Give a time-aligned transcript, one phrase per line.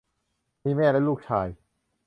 [0.63, 1.47] มีแม่และลูกชาย